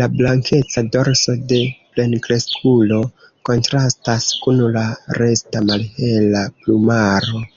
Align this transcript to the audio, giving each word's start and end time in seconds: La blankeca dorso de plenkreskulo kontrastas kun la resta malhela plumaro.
La 0.00 0.08
blankeca 0.16 0.82
dorso 0.96 1.36
de 1.52 1.60
plenkreskulo 1.94 3.00
kontrastas 3.52 4.30
kun 4.44 4.64
la 4.78 4.84
resta 5.22 5.68
malhela 5.72 6.48
plumaro. 6.62 7.48